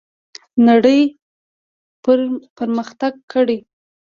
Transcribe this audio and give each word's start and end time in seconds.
نړۍ 0.67 1.01
پرمختګ 2.57 3.13
کړی. 3.31 3.57